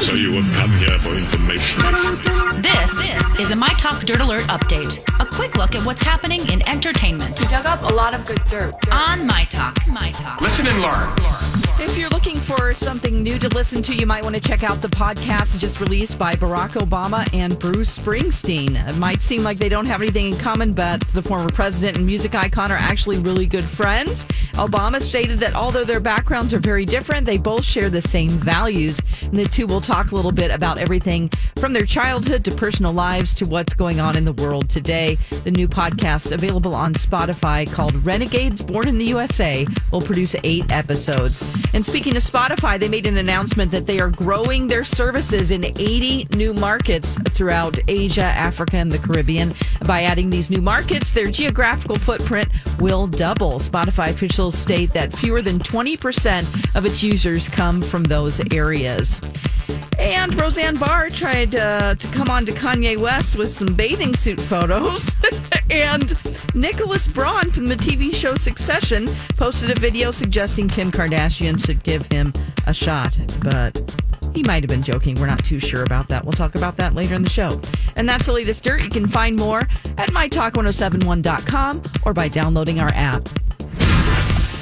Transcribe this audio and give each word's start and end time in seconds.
So 0.00 0.14
you 0.14 0.32
have 0.32 0.50
come 0.54 0.72
here 0.72 0.98
for 0.98 1.10
information. 1.14 1.82
This, 2.62 3.08
is 3.40 3.50
a 3.50 3.56
My 3.56 3.68
Talk 3.78 4.04
Dirt 4.04 4.20
Alert 4.20 4.42
update. 4.44 4.98
A 5.20 5.26
quick 5.26 5.56
look 5.56 5.74
at 5.74 5.84
what's 5.84 6.02
happening 6.02 6.48
in 6.50 6.66
entertainment 6.68 7.38
We 7.40 7.46
Dug 7.46 7.66
up 7.66 7.82
a 7.82 7.94
lot 7.94 8.14
of 8.14 8.24
good 8.26 8.42
dirt. 8.46 8.74
on 8.90 9.26
My 9.26 9.44
Talk. 9.44 9.76
My 9.88 10.12
Talk. 10.12 10.40
Listen 10.40 10.66
and 10.66 10.80
learn. 10.80 11.14
If 11.80 11.96
you're 11.96 12.08
looking 12.10 12.36
for 12.36 12.74
something 12.74 13.22
new 13.22 13.38
to 13.38 13.48
listen 13.50 13.82
to, 13.84 13.94
you 13.94 14.04
might 14.06 14.24
want 14.24 14.34
to 14.34 14.40
check 14.40 14.64
out 14.64 14.82
the 14.82 14.88
podcast 14.88 15.58
just 15.58 15.80
released 15.80 16.18
by 16.18 16.32
Barack 16.34 16.70
Obama 16.70 17.28
and 17.32 17.56
Bruce 17.58 17.96
Springsteen. 17.96 18.88
It 18.88 18.96
might 18.96 19.22
seem 19.22 19.42
like 19.44 19.58
they 19.58 19.68
don't 19.68 19.86
have 19.86 20.02
anything 20.02 20.32
in 20.32 20.38
common, 20.38 20.72
but 20.72 21.00
the 21.08 21.22
former 21.22 21.48
president 21.48 21.96
and 21.96 22.04
music 22.04 22.34
icon 22.34 22.72
are 22.72 22.76
actually 22.76 23.18
really 23.18 23.46
good 23.46 23.64
friends. 23.64 24.26
Obama 24.58 25.00
stated 25.00 25.38
that 25.38 25.54
although 25.54 25.84
their 25.84 26.00
backgrounds 26.00 26.52
are 26.52 26.58
very 26.58 26.84
different, 26.84 27.24
they 27.24 27.38
both 27.38 27.64
share 27.64 27.88
the 27.88 28.02
same 28.02 28.30
values. 28.30 29.00
And 29.22 29.38
the 29.38 29.44
two 29.44 29.68
will 29.68 29.80
talk 29.80 30.10
a 30.10 30.16
little 30.16 30.32
bit 30.32 30.50
about 30.50 30.78
everything 30.78 31.30
from 31.58 31.72
their 31.72 31.86
childhood 31.86 32.44
to 32.44 32.50
personal 32.50 32.92
lives 32.92 33.36
to 33.36 33.44
what's 33.44 33.72
going 33.72 34.00
on 34.00 34.16
in 34.16 34.24
the 34.24 34.32
world 34.32 34.68
today. 34.68 35.16
The 35.44 35.52
new 35.52 35.68
podcast, 35.68 36.32
available 36.32 36.74
on 36.74 36.94
Spotify 36.94 37.70
called 37.70 37.94
Renegades 38.04 38.60
Born 38.60 38.88
in 38.88 38.98
the 38.98 39.04
USA, 39.06 39.64
will 39.92 40.02
produce 40.02 40.34
eight 40.42 40.70
episodes. 40.72 41.40
And 41.72 41.86
speaking 41.86 42.16
of 42.16 42.22
Spotify, 42.24 42.80
they 42.80 42.88
made 42.88 43.06
an 43.06 43.16
announcement 43.16 43.70
that 43.70 43.86
they 43.86 44.00
are 44.00 44.10
growing 44.10 44.66
their 44.66 44.82
services 44.82 45.52
in 45.52 45.64
80 45.64 46.26
new 46.34 46.52
markets 46.52 47.16
throughout 47.28 47.78
Asia, 47.86 48.24
Africa, 48.24 48.76
and 48.76 48.90
the 48.90 48.98
Caribbean. 48.98 49.54
By 49.86 50.02
adding 50.02 50.30
these 50.30 50.50
new 50.50 50.60
markets, 50.60 51.12
their 51.12 51.28
geographical 51.28 51.96
footprint 51.96 52.48
will 52.80 53.06
double. 53.06 53.60
Spotify 53.60 54.16
officials 54.48 54.62
state 54.62 54.92
that 54.92 55.12
fewer 55.12 55.42
than 55.42 55.58
20% 55.58 56.76
of 56.76 56.86
its 56.86 57.02
users 57.02 57.48
come 57.48 57.82
from 57.82 58.04
those 58.04 58.40
areas. 58.52 59.20
And 59.98 60.40
Roseanne 60.40 60.76
Barr 60.76 61.10
tried 61.10 61.54
uh, 61.54 61.94
to 61.96 62.08
come 62.08 62.28
on 62.28 62.46
to 62.46 62.52
Kanye 62.52 62.96
West 62.96 63.36
with 63.36 63.50
some 63.50 63.74
bathing 63.74 64.14
suit 64.14 64.40
photos. 64.40 65.10
and 65.70 66.14
Nicholas 66.54 67.08
Braun 67.08 67.50
from 67.50 67.66
the 67.66 67.76
TV 67.76 68.14
show 68.14 68.36
Succession 68.36 69.08
posted 69.36 69.76
a 69.76 69.80
video 69.80 70.10
suggesting 70.10 70.68
Kim 70.68 70.90
Kardashian 70.90 71.64
should 71.64 71.82
give 71.82 72.06
him 72.06 72.32
a 72.66 72.72
shot. 72.72 73.18
But 73.40 73.76
he 74.34 74.42
might 74.44 74.62
have 74.62 74.70
been 74.70 74.82
joking. 74.82 75.16
We're 75.16 75.26
not 75.26 75.44
too 75.44 75.58
sure 75.58 75.82
about 75.82 76.08
that. 76.08 76.24
We'll 76.24 76.32
talk 76.32 76.54
about 76.54 76.76
that 76.76 76.94
later 76.94 77.14
in 77.14 77.22
the 77.22 77.30
show. 77.30 77.60
And 77.96 78.08
that's 78.08 78.26
the 78.26 78.32
latest 78.32 78.62
dirt. 78.62 78.82
You 78.84 78.90
can 78.90 79.08
find 79.08 79.36
more 79.36 79.60
at 79.96 80.10
mytalk1071.com 80.10 81.82
or 82.04 82.14
by 82.14 82.28
downloading 82.28 82.78
our 82.78 82.92
app. 82.94 83.28